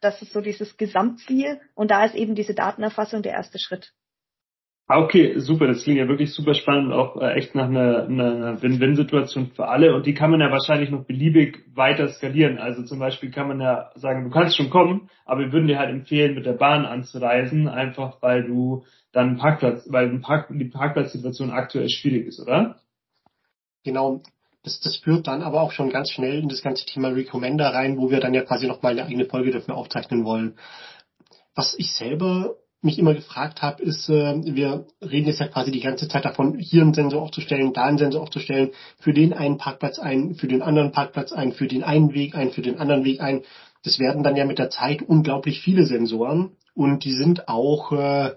Das 0.00 0.23
ist 0.23 0.33
so 0.33 0.41
dieses 0.41 0.77
Gesamtziel 0.77 1.61
und 1.75 1.91
da 1.91 2.05
ist 2.05 2.15
eben 2.15 2.35
diese 2.35 2.55
Datenerfassung 2.55 3.23
der 3.23 3.33
erste 3.33 3.59
Schritt. 3.59 3.93
Ah, 4.88 5.00
okay, 5.00 5.41
super. 5.41 5.67
Das 5.67 5.83
klingt 5.83 5.99
ja 5.99 6.06
wirklich 6.06 6.33
super 6.33 6.55
spannend, 6.55 6.93
auch 6.93 7.17
äh, 7.21 7.35
echt 7.35 7.56
nach 7.56 7.65
einer, 7.69 8.05
einer 8.05 8.62
Win-Win-Situation 8.62 9.50
für 9.50 9.67
alle. 9.67 9.93
Und 9.97 10.06
die 10.06 10.15
kann 10.15 10.31
man 10.31 10.41
ja 10.41 10.50
wahrscheinlich 10.53 10.91
noch 10.91 11.05
beliebig 11.05 11.65
weiter 11.75 12.09
skalieren. 12.09 12.59
Also 12.59 12.85
zum 12.85 13.00
Beispiel 13.00 13.33
kann 13.33 13.49
man 13.49 13.61
ja 13.61 13.91
sagen, 13.97 14.23
du 14.23 14.31
kannst 14.31 14.56
schon 14.56 14.71
kommen, 14.71 15.11
aber 15.25 15.41
wir 15.41 15.53
würden 15.53 15.67
dir 15.67 15.81
halt 15.81 15.91
empfehlen, 15.91 16.37
mit 16.37 16.47
der 16.47 16.53
Bahn 16.53 16.87
anzureisen, 16.87 17.67
einfach 17.67 18.23
weil 18.23 18.44
du 18.44 18.85
dann 19.11 19.38
Parkplatz, 19.38 19.88
weil 19.91 20.21
die 20.50 20.65
Parkplatzsituation 20.67 21.50
aktuell 21.50 21.88
schwierig 21.88 22.29
ist, 22.29 22.38
oder? 22.38 22.77
Genau. 23.83 24.23
Das, 24.62 24.81
das 24.81 24.97
führt 24.99 25.27
dann 25.27 25.43
aber 25.43 25.62
auch 25.62 25.73
schon 25.73 25.91
ganz 25.91 26.11
schnell 26.11 26.41
in 26.41 26.49
das 26.49 26.62
ganze 26.62 26.87
Thema 26.87 27.09
Recommender 27.09 27.73
rein, 27.75 27.99
wo 27.99 28.11
wir 28.11 28.21
dann 28.21 28.35
ja 28.35 28.43
quasi 28.43 28.69
nochmal 28.69 28.93
eine 28.93 29.05
eigene 29.05 29.25
Folge 29.25 29.50
dafür 29.50 29.76
aufzeichnen 29.76 30.25
wollen. 30.25 30.59
Was 31.57 31.75
ich 31.78 31.93
selber 31.93 32.57
mich 32.87 32.99
immer 32.99 33.12
gefragt 33.12 33.61
habe, 33.61 33.83
ist, 33.83 34.09
äh, 34.09 34.40
wir 34.43 34.87
reden 35.02 35.26
jetzt 35.26 35.40
ja 35.40 35.49
quasi 35.49 35.71
die 35.71 35.81
ganze 35.81 36.09
Zeit 36.09 36.25
davon, 36.25 36.59
hier 36.59 36.81
einen 36.81 36.95
Sensor 36.95 37.21
aufzustellen, 37.21 37.75
da 37.75 37.85
einen 37.85 37.99
Sensor 37.99 38.23
aufzustellen, 38.23 38.71
für 38.99 39.12
den 39.12 39.35
einen 39.35 39.59
Parkplatz 39.59 39.99
ein, 39.99 40.35
für 40.35 40.49
den 40.49 40.62
anderen 40.62 40.93
Parkplatz 40.93 41.33
ein, 41.33 41.52
für 41.52 41.66
den 41.66 41.83
einen 41.83 42.14
Weg 42.14 42.35
ein, 42.35 42.50
für 42.50 42.62
den 42.62 42.78
anderen 42.78 43.05
Weg 43.05 43.21
ein. 43.21 43.43
Das 43.85 43.99
werden 43.99 44.23
dann 44.23 44.37
ja 44.37 44.47
mit 44.47 44.59
der 44.59 44.71
Zeit 44.71 45.02
unglaublich 45.02 45.61
viele 45.61 45.85
Sensoren 45.85 46.57
und 46.75 47.05
die 47.05 47.12
sind 47.12 47.49
auch 47.49 47.93
äh, 47.93 48.33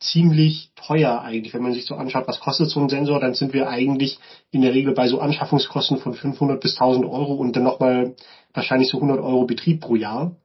ziemlich 0.00 0.72
teuer 0.74 1.22
eigentlich. 1.22 1.54
Wenn 1.54 1.62
man 1.62 1.72
sich 1.72 1.86
so 1.86 1.94
anschaut, 1.94 2.26
was 2.26 2.40
kostet 2.40 2.68
so 2.68 2.80
ein 2.80 2.88
Sensor, 2.88 3.20
dann 3.20 3.34
sind 3.34 3.52
wir 3.52 3.68
eigentlich 3.68 4.18
in 4.50 4.62
der 4.62 4.74
Regel 4.74 4.94
bei 4.94 5.06
so 5.06 5.20
Anschaffungskosten 5.20 5.98
von 5.98 6.14
500 6.14 6.60
bis 6.60 6.74
1000 6.74 7.06
Euro 7.06 7.34
und 7.34 7.54
dann 7.54 7.62
nochmal 7.62 8.16
wahrscheinlich 8.52 8.88
so 8.88 8.98
100 8.98 9.20
Euro 9.20 9.44
Betrieb 9.46 9.80
pro 9.80 9.94
Jahr. 9.94 10.36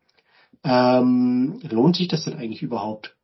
Ähm, 0.64 1.60
lohnt 1.70 1.96
sich 1.96 2.08
das 2.08 2.26
denn 2.26 2.36
eigentlich 2.36 2.62
überhaupt? 2.62 3.17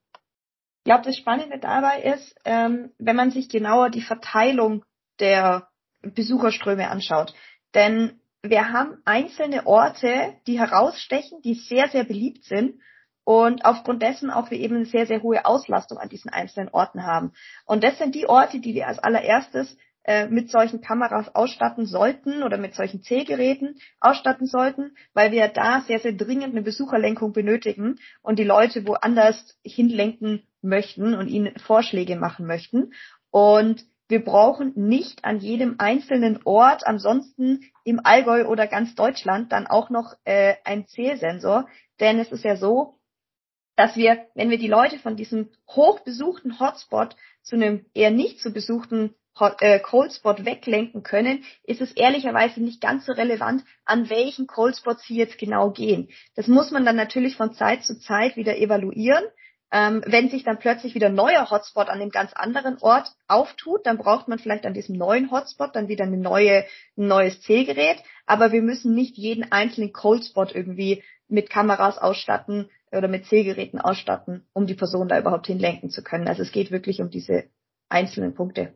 Ich 0.84 0.86
glaube, 0.86 1.06
das 1.06 1.16
Spannende 1.16 1.60
dabei 1.60 2.02
ist, 2.02 2.36
ähm, 2.44 2.92
wenn 2.98 3.16
man 3.16 3.32
sich 3.32 3.48
genauer 3.48 3.90
die 3.90 4.02
Verteilung 4.02 4.84
der 5.22 5.70
Besucherströme 6.02 6.90
anschaut. 6.90 7.34
Denn 7.74 8.20
wir 8.42 8.74
haben 8.74 8.98
einzelne 9.06 9.66
Orte, 9.66 10.34
die 10.46 10.60
herausstechen, 10.60 11.42
die 11.42 11.54
sehr, 11.54 11.88
sehr 11.88 12.04
beliebt 12.04 12.44
sind 12.44 12.82
und 13.24 13.64
aufgrund 13.64 14.02
dessen 14.02 14.30
auch 14.30 14.52
wir 14.52 14.60
eben 14.60 14.76
eine 14.76 14.86
sehr, 14.86 15.06
sehr 15.06 15.24
hohe 15.24 15.46
Auslastung 15.46 16.00
an 16.00 16.10
diesen 16.10 16.30
einzelnen 16.30 16.68
Orten 16.68 17.06
haben. 17.06 17.32
Und 17.66 17.86
das 17.86 17.98
sind 17.98 18.14
die 18.14 18.28
Orte, 18.28 18.60
die 18.60 18.74
wir 18.74 18.90
als 18.90 19.00
allererstes 19.00 19.78
äh, 20.04 20.28
mit 20.28 20.52
solchen 20.52 20.82
Kameras 20.82 21.34
ausstatten 21.34 21.86
sollten 21.86 22.44
oder 22.44 22.58
mit 22.58 22.76
solchen 22.76 23.02
Zählgeräten 23.02 23.80
ausstatten 24.00 24.48
sollten, 24.48 24.98
weil 25.14 25.32
wir 25.32 25.48
da 25.48 25.82
sehr, 25.82 26.00
sehr 26.00 26.14
dringend 26.14 26.54
eine 26.54 26.62
Besucherlenkung 26.62 27.32
benötigen 27.32 28.00
und 28.22 28.38
die 28.38 28.44
Leute 28.44 28.86
woanders 28.86 29.58
hinlenken 29.64 30.44
möchten 30.62 31.14
und 31.14 31.28
ihnen 31.28 31.58
Vorschläge 31.58 32.16
machen 32.18 32.46
möchten. 32.46 32.94
Und 33.32 33.86
wir 34.10 34.24
brauchen 34.24 34.74
nicht 34.76 35.24
an 35.24 35.40
jedem 35.40 35.76
einzelnen 35.78 36.40
Ort, 36.44 36.86
ansonsten 36.86 37.62
im 37.84 38.02
Allgäu 38.04 38.46
oder 38.46 38.68
ganz 38.68 38.96
Deutschland, 38.96 39.52
dann 39.52 39.68
auch 39.68 39.90
noch 39.90 40.16
äh, 40.26 40.56
ein 40.66 40.86
Zählsensor. 40.88 41.68
Denn 42.00 42.20
es 42.20 42.32
ist 42.32 42.44
ja 42.44 42.58
so, 42.58 43.00
dass 43.76 43.96
wir, 43.96 44.28
wenn 44.36 44.50
wir 44.50 44.58
die 44.58 44.68
Leute 44.68 45.00
von 45.00 45.16
diesem 45.16 45.50
hochbesuchten 45.70 46.60
Hotspot 46.60 47.16
zu 47.42 47.56
einem 47.56 47.86
eher 47.94 48.12
nicht 48.12 48.40
zu 48.40 48.52
besuchten 48.52 49.16
äh, 49.60 49.80
Coldspot 49.80 50.46
weglenken 50.46 51.04
können, 51.04 51.44
ist 51.64 51.82
es 51.82 51.92
ehrlicherweise 51.94 52.62
nicht 52.62 52.82
ganz 52.82 53.06
so 53.06 53.14
relevant, 53.14 53.64
an 53.86 54.10
welchen 54.10 54.48
Coldspot 54.48 55.00
sie 55.00 55.16
jetzt 55.16 55.38
genau 55.38 55.72
gehen. 55.72 56.10
Das 56.36 56.48
muss 56.48 56.72
man 56.72 56.86
dann 56.86 56.96
natürlich 56.96 57.36
von 57.36 57.54
Zeit 57.54 57.84
zu 57.84 58.00
Zeit 58.00 58.36
wieder 58.36 58.58
evaluieren. 58.58 59.24
Ähm, 59.72 60.04
wenn 60.06 60.30
sich 60.30 60.44
dann 60.44 60.60
plötzlich 60.60 60.94
wieder 60.94 61.08
ein 61.08 61.16
neuer 61.16 61.50
Hotspot 61.50 61.90
an 61.90 62.00
einem 62.00 62.12
ganz 62.12 62.32
anderen 62.34 62.78
Ort 62.82 63.12
auftut, 63.28 63.88
dann 63.88 63.98
braucht 63.98 64.28
man 64.28 64.38
vielleicht 64.38 64.68
an 64.68 64.76
diesem 64.76 64.96
neuen 64.96 65.32
Hotspot 65.32 65.76
dann 65.76 65.88
wieder 65.88 66.06
eine 66.06 66.18
neue, 66.18 66.66
ein 66.96 67.08
neues 67.08 67.42
Zählgerät. 67.42 67.98
Aber 68.28 68.52
wir 68.52 68.62
müssen 68.62 68.94
nicht 68.94 69.18
jeden 69.18 69.52
einzelnen 69.52 69.92
Coldspot 69.92 70.54
irgendwie 70.54 71.02
mit 71.28 71.50
Kameras 71.50 71.98
ausstatten 71.98 72.70
oder 72.92 73.08
mit 73.08 73.26
Zählgeräten 73.26 73.82
ausstatten, 73.82 74.46
um 74.54 74.68
die 74.68 74.76
Person 74.76 75.08
da 75.08 75.18
überhaupt 75.18 75.48
hinlenken 75.48 75.90
zu 75.90 76.04
können. 76.04 76.28
Also 76.28 76.44
es 76.44 76.52
geht 76.52 76.70
wirklich 76.70 77.02
um 77.02 77.10
diese 77.10 77.46
einzelnen 77.90 78.36
Punkte. 78.36 78.76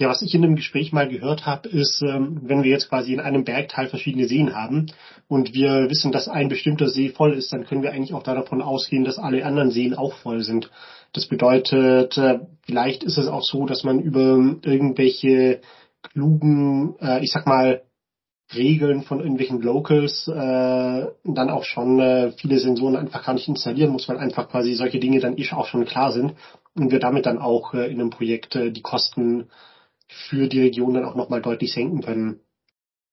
Ja, 0.00 0.08
was 0.08 0.22
ich 0.22 0.34
in 0.34 0.42
dem 0.42 0.56
Gespräch 0.56 0.92
mal 0.92 1.06
gehört 1.08 1.46
habe, 1.46 1.68
ist, 1.68 2.02
ähm, 2.02 2.40
wenn 2.42 2.62
wir 2.62 2.70
jetzt 2.70 2.88
quasi 2.88 3.12
in 3.12 3.20
einem 3.20 3.44
Bergteil 3.44 3.88
verschiedene 3.88 4.26
Seen 4.26 4.54
haben 4.54 4.86
und 5.28 5.54
wir 5.54 5.90
wissen, 5.90 6.12
dass 6.12 6.28
ein 6.28 6.48
bestimmter 6.48 6.88
See 6.88 7.10
voll 7.10 7.34
ist, 7.34 7.52
dann 7.52 7.66
können 7.66 7.82
wir 7.82 7.92
eigentlich 7.92 8.14
auch 8.14 8.22
davon 8.22 8.62
ausgehen, 8.62 9.04
dass 9.04 9.18
alle 9.18 9.44
anderen 9.44 9.70
Seen 9.70 9.94
auch 9.94 10.14
voll 10.14 10.42
sind. 10.42 10.70
Das 11.12 11.26
bedeutet, 11.26 12.16
äh, 12.16 12.40
vielleicht 12.62 13.04
ist 13.04 13.18
es 13.18 13.28
auch 13.28 13.42
so, 13.42 13.66
dass 13.66 13.84
man 13.84 14.00
über 14.00 14.56
irgendwelche 14.62 15.60
klugen, 16.02 16.96
äh, 17.00 17.22
ich 17.22 17.30
sag 17.30 17.46
mal, 17.46 17.82
Regeln 18.54 19.02
von 19.02 19.20
irgendwelchen 19.20 19.62
Locals 19.62 20.26
äh, 20.28 20.32
dann 21.24 21.50
auch 21.50 21.64
schon 21.64 22.32
viele 22.36 22.58
Sensoren 22.58 22.96
einfach 22.96 23.24
gar 23.24 23.32
nicht 23.32 23.48
installieren 23.48 23.92
muss, 23.92 24.08
weil 24.08 24.18
einfach 24.18 24.50
quasi 24.50 24.74
solche 24.74 24.98
Dinge 24.98 25.20
dann 25.20 25.38
eh 25.38 25.50
auch 25.52 25.66
schon 25.66 25.86
klar 25.86 26.12
sind 26.12 26.34
und 26.74 26.90
wir 26.90 26.98
damit 26.98 27.24
dann 27.24 27.38
auch 27.38 27.72
in 27.72 27.98
einem 27.98 28.10
Projekt 28.10 28.54
die 28.54 28.82
Kosten 28.82 29.48
für 30.28 30.48
die 30.48 30.60
Region 30.60 30.94
dann 30.94 31.04
auch 31.04 31.14
nochmal 31.14 31.42
deutlich 31.42 31.72
senken 31.72 32.02
können. 32.02 32.40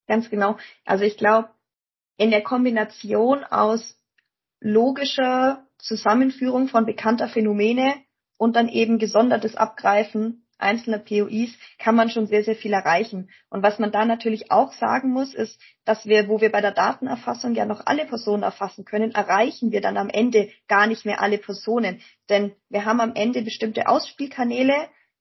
Ganz 0.06 0.30
genau. 0.30 0.56
Also 0.84 1.04
ich 1.04 1.16
glaube, 1.16 1.50
in 2.16 2.30
der 2.30 2.42
Kombination 2.42 3.44
aus 3.44 3.96
logischer 4.60 5.66
Zusammenführung 5.78 6.68
von 6.68 6.84
bekannter 6.84 7.28
Phänomene 7.28 7.94
und 8.36 8.56
dann 8.56 8.68
eben 8.68 8.98
gesondertes 8.98 9.56
Abgreifen 9.56 10.46
einzelner 10.60 10.98
POIs 10.98 11.50
kann 11.78 11.94
man 11.94 12.10
schon 12.10 12.26
sehr, 12.26 12.44
sehr 12.44 12.54
viel 12.54 12.72
erreichen. 12.72 13.30
Und 13.48 13.62
was 13.62 13.78
man 13.78 13.92
da 13.92 14.04
natürlich 14.04 14.50
auch 14.50 14.72
sagen 14.72 15.10
muss, 15.10 15.34
ist, 15.34 15.58
dass 15.84 16.06
wir, 16.06 16.28
wo 16.28 16.40
wir 16.40 16.52
bei 16.52 16.60
der 16.60 16.72
Datenerfassung 16.72 17.54
ja 17.54 17.64
noch 17.64 17.86
alle 17.86 18.06
Personen 18.06 18.42
erfassen 18.42 18.84
können, 18.84 19.12
erreichen 19.12 19.72
wir 19.72 19.80
dann 19.80 19.96
am 19.96 20.08
Ende 20.08 20.50
gar 20.68 20.86
nicht 20.86 21.04
mehr 21.04 21.20
alle 21.22 21.38
Personen. 21.38 22.00
Denn 22.28 22.52
wir 22.68 22.84
haben 22.84 23.00
am 23.00 23.14
Ende 23.14 23.42
bestimmte 23.42 23.88
Ausspielkanäle, 23.88 24.74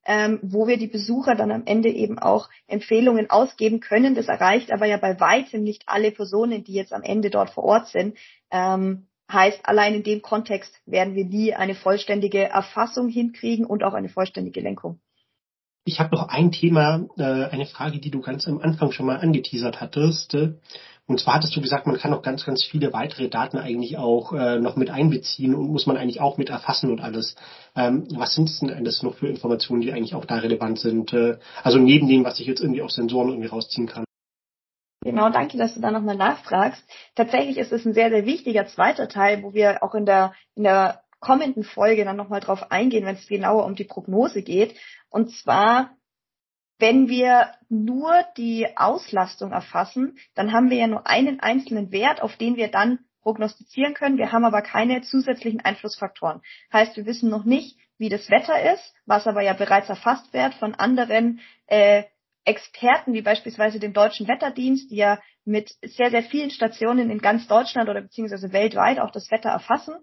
ähm, 0.05 0.39
wo 0.41 0.67
wir 0.67 0.77
die 0.77 0.87
Besucher 0.87 1.35
dann 1.35 1.51
am 1.51 1.63
Ende 1.65 1.89
eben 1.89 2.19
auch 2.19 2.49
Empfehlungen 2.67 3.29
ausgeben 3.29 3.79
können. 3.79 4.15
Das 4.15 4.27
erreicht 4.27 4.71
aber 4.71 4.85
ja 4.85 4.97
bei 4.97 5.19
weitem 5.19 5.63
nicht 5.63 5.83
alle 5.87 6.11
Personen, 6.11 6.63
die 6.63 6.73
jetzt 6.73 6.93
am 6.93 7.03
Ende 7.03 7.29
dort 7.29 7.49
vor 7.49 7.63
Ort 7.63 7.87
sind. 7.87 8.17
Ähm, 8.51 9.07
heißt, 9.31 9.61
allein 9.63 9.93
in 9.93 10.03
dem 10.03 10.21
Kontext 10.21 10.81
werden 10.85 11.15
wir 11.15 11.25
nie 11.25 11.53
eine 11.53 11.75
vollständige 11.75 12.43
Erfassung 12.49 13.09
hinkriegen 13.09 13.65
und 13.65 13.83
auch 13.83 13.93
eine 13.93 14.09
vollständige 14.09 14.61
Lenkung. 14.61 14.99
Ich 15.85 15.99
habe 15.99 16.15
noch 16.15 16.27
ein 16.27 16.51
Thema, 16.51 17.07
äh, 17.17 17.23
eine 17.23 17.65
Frage, 17.65 17.99
die 17.99 18.11
du 18.11 18.21
ganz 18.21 18.47
am 18.47 18.59
Anfang 18.59 18.91
schon 18.91 19.05
mal 19.05 19.17
angeteasert 19.17 19.81
hattest. 19.81 20.35
Und 21.09 21.19
zwar 21.19 21.33
hattest 21.33 21.55
du 21.55 21.61
gesagt, 21.61 21.87
man 21.87 21.97
kann 21.97 22.11
noch 22.11 22.21
ganz, 22.21 22.45
ganz 22.45 22.63
viele 22.63 22.93
weitere 22.93 23.29
Daten 23.29 23.57
eigentlich 23.57 23.97
auch 23.97 24.31
äh, 24.31 24.59
noch 24.59 24.75
mit 24.75 24.91
einbeziehen 24.91 25.55
und 25.55 25.71
muss 25.71 25.87
man 25.87 25.97
eigentlich 25.97 26.21
auch 26.21 26.37
mit 26.37 26.49
erfassen 26.49 26.91
und 26.91 27.01
alles. 27.01 27.35
Ähm, 27.75 28.07
was 28.11 28.35
sind 28.35 28.47
es 28.47 28.59
denn 28.59 28.83
das 28.83 29.01
noch 29.01 29.15
für 29.15 29.27
Informationen, 29.27 29.81
die 29.81 29.91
eigentlich 29.91 30.13
auch 30.13 30.25
da 30.25 30.35
relevant 30.35 30.77
sind? 30.77 31.11
Äh, 31.11 31.39
also 31.63 31.79
neben 31.79 32.07
dem, 32.07 32.23
was 32.23 32.39
ich 32.39 32.45
jetzt 32.45 32.61
irgendwie 32.61 32.83
aus 32.83 32.93
Sensoren 32.93 33.29
irgendwie 33.29 33.47
rausziehen 33.47 33.87
kann. 33.87 34.05
Genau, 35.03 35.31
danke, 35.31 35.57
dass 35.57 35.73
du 35.73 35.81
da 35.81 35.89
nochmal 35.89 36.15
nachfragst. 36.15 36.83
Tatsächlich 37.15 37.57
ist 37.57 37.71
es 37.71 37.85
ein 37.87 37.93
sehr, 37.93 38.11
sehr 38.11 38.27
wichtiger 38.27 38.67
zweiter 38.67 39.07
Teil, 39.07 39.41
wo 39.41 39.55
wir 39.55 39.81
auch 39.81 39.95
in 39.95 40.05
der, 40.05 40.33
in 40.53 40.63
der 40.63 41.01
kommenden 41.19 41.63
Folge 41.63 42.05
dann 42.05 42.17
nochmal 42.17 42.39
drauf 42.39 42.71
eingehen, 42.71 43.05
wenn 43.05 43.15
es 43.15 43.25
genauer 43.25 43.65
um 43.65 43.73
die 43.73 43.83
Prognose 43.83 44.43
geht. 44.43 44.75
Und 45.09 45.31
zwar 45.31 45.89
wenn 46.79 47.09
wir 47.09 47.51
nur 47.67 48.13
die 48.37 48.77
Auslastung 48.77 49.51
erfassen, 49.51 50.17
dann 50.33 50.53
haben 50.53 50.69
wir 50.69 50.77
ja 50.77 50.87
nur 50.87 51.05
einen 51.07 51.39
einzelnen 51.39 51.91
Wert, 51.91 52.21
auf 52.21 52.37
den 52.37 52.55
wir 52.55 52.69
dann 52.69 52.99
prognostizieren 53.21 53.93
können. 53.93 54.17
Wir 54.17 54.31
haben 54.31 54.45
aber 54.45 54.61
keine 54.61 55.01
zusätzlichen 55.01 55.59
Einflussfaktoren. 55.59 56.41
Heißt, 56.71 56.95
wir 56.95 57.05
wissen 57.05 57.29
noch 57.29 57.43
nicht, 57.43 57.77
wie 57.97 58.09
das 58.09 58.29
Wetter 58.29 58.73
ist, 58.73 58.93
was 59.05 59.27
aber 59.27 59.41
ja 59.41 59.53
bereits 59.53 59.89
erfasst 59.89 60.33
wird 60.33 60.53
von 60.55 60.73
anderen 60.73 61.41
äh, 61.67 62.03
Experten, 62.45 63.13
wie 63.13 63.21
beispielsweise 63.21 63.79
dem 63.79 63.93
Deutschen 63.93 64.27
Wetterdienst, 64.27 64.89
die 64.89 64.95
ja 64.95 65.19
mit 65.43 65.75
sehr, 65.81 66.09
sehr 66.09 66.23
vielen 66.23 66.49
Stationen 66.49 67.09
in 67.09 67.19
ganz 67.19 67.47
Deutschland 67.47 67.89
oder 67.89 68.01
beziehungsweise 68.01 68.53
weltweit 68.53 68.99
auch 68.99 69.11
das 69.11 69.29
Wetter 69.29 69.49
erfassen, 69.49 69.95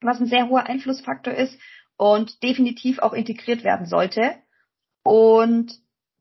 was 0.00 0.20
ein 0.20 0.26
sehr 0.26 0.48
hoher 0.48 0.66
Einflussfaktor 0.66 1.34
ist 1.34 1.58
und 1.96 2.42
definitiv 2.42 3.00
auch 3.00 3.12
integriert 3.12 3.64
werden 3.64 3.86
sollte. 3.86 4.36
Und 5.02 5.72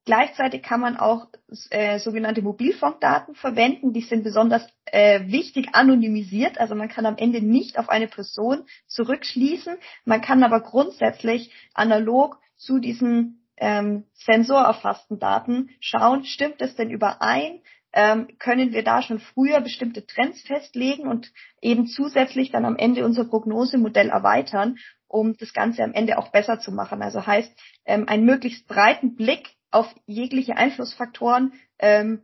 gleichzeitig 0.05 0.63
kann 0.63 0.79
man 0.79 0.97
auch 0.97 1.27
äh, 1.69 1.99
sogenannte 1.99 2.41
Mobilfunkdaten 2.41 3.35
verwenden. 3.35 3.93
Die 3.93 4.01
sind 4.01 4.23
besonders 4.23 4.67
äh, 4.85 5.27
wichtig 5.27 5.69
anonymisiert. 5.73 6.59
Also 6.59 6.75
man 6.75 6.89
kann 6.89 7.05
am 7.05 7.17
Ende 7.17 7.41
nicht 7.41 7.77
auf 7.77 7.89
eine 7.89 8.07
Person 8.07 8.65
zurückschließen. 8.87 9.77
Man 10.05 10.21
kann 10.21 10.43
aber 10.43 10.61
grundsätzlich 10.61 11.53
analog 11.73 12.39
zu 12.55 12.79
diesen 12.79 13.39
ähm, 13.59 14.05
sensorerfassten 14.13 15.19
Daten 15.19 15.69
schauen, 15.79 16.25
stimmt 16.25 16.61
es 16.61 16.75
denn 16.75 16.89
überein? 16.89 17.61
Ähm, 17.91 18.27
können 18.37 18.71
wir 18.71 18.83
da 18.83 19.01
schon 19.01 19.19
früher 19.19 19.61
bestimmte 19.61 20.05
Trends 20.05 20.41
festlegen 20.43 21.07
und 21.07 21.31
eben 21.61 21.87
zusätzlich 21.87 22.51
dann 22.51 22.65
am 22.65 22.75
Ende 22.75 23.03
unser 23.03 23.25
Prognosemodell 23.25 24.09
erweitern 24.09 24.77
um 25.09 25.35
das 25.35 25.53
Ganze 25.53 25.83
am 25.83 25.93
Ende 25.93 26.17
auch 26.17 26.31
besser 26.31 26.59
zu 26.59 26.71
machen. 26.71 27.01
Also 27.01 27.25
heißt, 27.25 27.51
ähm, 27.85 28.07
einen 28.07 28.25
möglichst 28.25 28.67
breiten 28.67 29.15
Blick 29.15 29.55
auf 29.71 29.93
jegliche 30.05 30.55
Einflussfaktoren 30.55 31.53
ähm, 31.79 32.21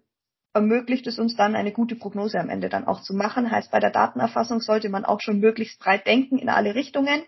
ermöglicht 0.54 1.06
es 1.06 1.20
uns 1.20 1.36
dann 1.36 1.56
eine 1.56 1.74
gute 1.74 1.96
Prognose 1.96 2.40
am 2.40 2.50
Ende 2.50 2.70
dann 2.70 2.88
auch 2.88 3.02
zu 3.02 3.14
machen. 3.14 3.52
Heißt, 3.52 3.72
bei 3.72 3.82
der 3.82 3.92
Datenerfassung 3.92 4.62
sollte 4.62 4.88
man 4.88 5.04
auch 5.04 5.20
schon 5.20 5.40
möglichst 5.40 5.80
breit 5.80 6.08
denken 6.08 6.38
in 6.38 6.48
alle 6.48 6.76
Richtungen, 6.76 7.24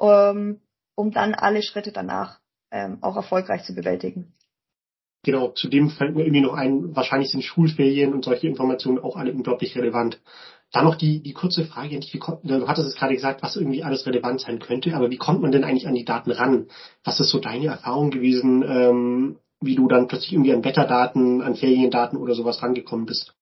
ähm, 0.00 0.60
um 0.94 1.10
dann 1.10 1.34
alle 1.34 1.62
Schritte 1.62 1.90
danach 1.90 2.38
ähm, 2.70 2.98
auch 3.00 3.16
erfolgreich 3.16 3.64
zu 3.64 3.74
bewältigen. 3.74 4.34
Genau, 5.24 5.48
zudem 5.48 5.90
fällt 5.90 6.14
mir 6.14 6.22
irgendwie 6.22 6.42
noch 6.42 6.54
ein, 6.54 6.94
wahrscheinlich 6.94 7.30
sind 7.30 7.42
Schulferien 7.42 8.14
und 8.14 8.24
solche 8.24 8.46
Informationen 8.46 9.00
auch 9.00 9.16
alle 9.16 9.32
unglaublich 9.32 9.76
relevant. 9.76 10.20
Dann 10.72 10.84
noch 10.84 10.96
die, 10.96 11.22
die 11.22 11.32
kurze 11.32 11.64
Frage, 11.64 11.98
wie, 11.98 12.18
du 12.18 12.68
hattest 12.68 12.88
es 12.88 12.96
gerade 12.96 13.14
gesagt, 13.14 13.42
was 13.42 13.56
irgendwie 13.56 13.82
alles 13.82 14.04
relevant 14.06 14.40
sein 14.40 14.58
könnte, 14.58 14.94
aber 14.94 15.10
wie 15.10 15.16
kommt 15.16 15.40
man 15.40 15.50
denn 15.50 15.64
eigentlich 15.64 15.88
an 15.88 15.94
die 15.94 16.04
Daten 16.04 16.30
ran? 16.30 16.66
Was 17.04 17.20
ist 17.20 17.30
so 17.30 17.38
deine 17.38 17.68
Erfahrung 17.68 18.10
gewesen, 18.10 18.62
ähm, 18.62 19.38
wie 19.60 19.76
du 19.76 19.88
dann 19.88 20.08
plötzlich 20.08 20.32
irgendwie 20.32 20.52
an 20.52 20.64
Wetterdaten, 20.64 21.40
an 21.40 21.56
Feriendaten 21.56 22.18
oder 22.18 22.34
sowas 22.34 22.62
rangekommen 22.62 23.06
bist? 23.06 23.34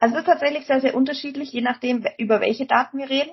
Also 0.00 0.16
es 0.16 0.20
ist 0.22 0.26
tatsächlich 0.26 0.66
sehr, 0.66 0.80
sehr 0.80 0.94
unterschiedlich, 0.94 1.52
je 1.52 1.60
nachdem, 1.60 2.04
über 2.18 2.40
welche 2.40 2.66
Daten 2.66 2.98
wir 2.98 3.10
reden. 3.10 3.32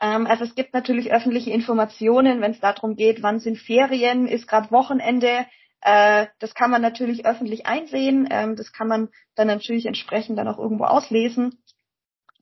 Ähm, 0.00 0.26
also 0.26 0.44
es 0.44 0.54
gibt 0.54 0.74
natürlich 0.74 1.12
öffentliche 1.12 1.50
Informationen, 1.50 2.40
wenn 2.40 2.52
es 2.52 2.60
darum 2.60 2.96
geht, 2.96 3.22
wann 3.22 3.38
sind 3.38 3.58
Ferien, 3.58 4.26
ist 4.26 4.46
gerade 4.46 4.70
Wochenende. 4.70 5.46
Äh, 5.80 6.26
das 6.38 6.54
kann 6.54 6.70
man 6.70 6.82
natürlich 6.82 7.26
öffentlich 7.26 7.66
einsehen. 7.66 8.28
Ähm, 8.30 8.56
das 8.56 8.72
kann 8.72 8.88
man 8.88 9.08
dann 9.34 9.46
natürlich 9.46 9.86
entsprechend 9.86 10.38
dann 10.38 10.48
auch 10.48 10.58
irgendwo 10.58 10.84
auslesen. 10.84 11.62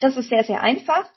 Das 0.04 0.18
ist 0.18 0.28
sehr, 0.28 0.44
sehr 0.44 0.60
einfach. 0.60 1.08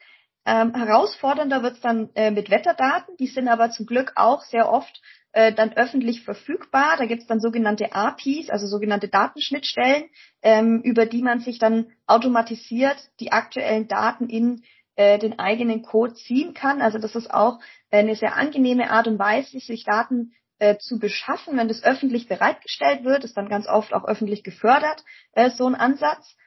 Ähm, 0.46 0.74
herausfordernder 0.74 1.62
wird 1.62 1.74
es 1.74 1.82
dann 1.82 2.10
äh, 2.16 2.32
mit 2.32 2.50
Wetterdaten. 2.50 3.18
Die 3.18 3.28
sind 3.28 3.50
aber 3.50 3.70
zum 3.70 3.86
Glück 3.86 4.14
auch 4.16 4.44
sehr 4.44 4.72
oft 4.72 5.02
äh, 5.34 5.52
dann 5.52 5.74
öffentlich 5.74 6.24
verfügbar. 6.24 6.96
Da 6.98 7.06
gibt 7.06 7.24
es 7.24 7.28
dann 7.28 7.42
sogenannte 7.42 7.92
APIs, 7.92 8.50
also 8.50 8.66
sogenannte 8.66 9.10
Datenschnittstellen, 9.10 10.06
ähm, 10.42 10.80
über 10.84 11.06
die 11.06 11.22
man 11.22 11.42
sich 11.42 11.60
dann 11.60 11.88
automatisiert 12.06 12.96
die 13.20 13.34
aktuellen 13.34 13.90
Daten 13.90 14.30
in 14.30 14.64
äh, 14.96 15.20
den 15.20 15.38
eigenen 15.38 15.82
Code 15.82 16.14
ziehen 16.14 16.54
kann. 16.54 16.82
Also 16.82 16.98
das 16.98 17.14
ist 17.14 17.30
auch 17.30 17.60
eine 17.92 18.16
sehr 18.16 18.38
angenehme 18.38 18.90
Art 18.90 19.08
und 19.08 19.20
Weise, 19.20 19.60
sich 19.60 19.84
Daten 19.84 20.32
äh, 20.60 20.78
zu 20.78 20.98
beschaffen, 20.98 21.58
wenn 21.58 21.68
das 21.68 21.84
öffentlich 21.84 22.30
bereitgestellt 22.30 23.04
wird, 23.04 23.26
ist 23.26 23.36
dann 23.36 23.50
ganz 23.50 23.68
oft 23.68 23.94
auch 23.94 24.06
öffentlich 24.06 24.44
gefördert, 24.46 25.04
äh, 25.34 25.50
so 25.50 25.68
ein 25.68 25.76
Ansatz. 25.76 26.38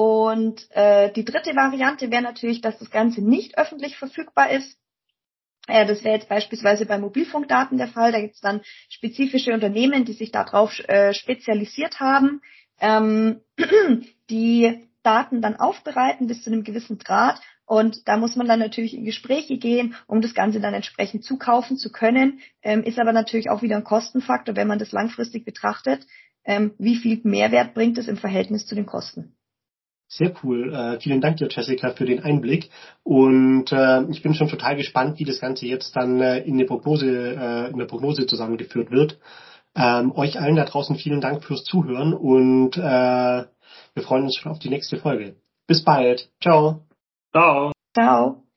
Und 0.00 0.66
äh, 0.70 1.12
die 1.12 1.26
dritte 1.26 1.54
Variante 1.54 2.10
wäre 2.10 2.22
natürlich, 2.22 2.62
dass 2.62 2.78
das 2.78 2.90
Ganze 2.90 3.20
nicht 3.20 3.58
öffentlich 3.58 3.98
verfügbar 3.98 4.50
ist. 4.50 4.78
Äh, 5.68 5.84
das 5.84 6.02
wäre 6.02 6.14
jetzt 6.14 6.30
beispielsweise 6.30 6.86
bei 6.86 6.96
Mobilfunkdaten 6.98 7.76
der 7.76 7.88
Fall. 7.88 8.10
Da 8.10 8.18
gibt 8.18 8.36
es 8.36 8.40
dann 8.40 8.62
spezifische 8.88 9.52
Unternehmen, 9.52 10.06
die 10.06 10.14
sich 10.14 10.32
darauf 10.32 10.72
äh, 10.88 11.12
spezialisiert 11.12 12.00
haben, 12.00 12.40
ähm, 12.80 13.42
die 14.30 14.88
Daten 15.02 15.42
dann 15.42 15.56
aufbereiten 15.56 16.28
bis 16.28 16.44
zu 16.44 16.50
einem 16.50 16.64
gewissen 16.64 16.96
Grad. 16.96 17.38
Und 17.66 18.08
da 18.08 18.16
muss 18.16 18.36
man 18.36 18.48
dann 18.48 18.60
natürlich 18.60 18.94
in 18.94 19.04
Gespräche 19.04 19.58
gehen, 19.58 19.94
um 20.06 20.22
das 20.22 20.32
Ganze 20.32 20.60
dann 20.60 20.72
entsprechend 20.72 21.24
zukaufen 21.24 21.76
zu 21.76 21.92
können. 21.92 22.40
Ähm, 22.62 22.84
ist 22.84 22.98
aber 22.98 23.12
natürlich 23.12 23.50
auch 23.50 23.60
wieder 23.60 23.76
ein 23.76 23.84
Kostenfaktor, 23.84 24.56
wenn 24.56 24.66
man 24.66 24.78
das 24.78 24.92
langfristig 24.92 25.44
betrachtet. 25.44 26.06
Ähm, 26.42 26.72
wie 26.78 26.96
viel 26.96 27.20
Mehrwert 27.24 27.74
bringt 27.74 27.98
es 27.98 28.08
im 28.08 28.16
Verhältnis 28.16 28.64
zu 28.64 28.74
den 28.74 28.86
Kosten? 28.86 29.36
Sehr 30.12 30.32
cool. 30.42 30.74
Äh, 30.74 31.00
vielen 31.00 31.20
Dank 31.20 31.36
dir, 31.36 31.48
Jessica, 31.48 31.90
für 31.90 32.04
den 32.04 32.24
Einblick. 32.24 32.68
Und 33.04 33.70
äh, 33.70 34.02
ich 34.10 34.22
bin 34.22 34.34
schon 34.34 34.48
total 34.48 34.74
gespannt, 34.74 35.20
wie 35.20 35.24
das 35.24 35.40
Ganze 35.40 35.66
jetzt 35.66 35.94
dann 35.94 36.20
äh, 36.20 36.38
in, 36.40 36.58
der 36.58 36.66
Prognose, 36.66 37.06
äh, 37.06 37.70
in 37.70 37.78
der 37.78 37.86
Prognose 37.86 38.26
zusammengeführt 38.26 38.90
wird. 38.90 39.20
Ähm, 39.76 40.10
euch 40.16 40.40
allen 40.40 40.56
da 40.56 40.64
draußen 40.64 40.96
vielen 40.96 41.20
Dank 41.20 41.44
fürs 41.44 41.62
Zuhören 41.62 42.12
und 42.12 42.76
äh, 42.76 42.80
wir 42.80 44.02
freuen 44.02 44.24
uns 44.24 44.36
schon 44.36 44.50
auf 44.50 44.58
die 44.58 44.68
nächste 44.68 44.96
Folge. 44.96 45.36
Bis 45.68 45.84
bald. 45.84 46.28
Ciao. 46.42 46.86
Ciao. 47.32 47.70
Ciao. 47.94 48.49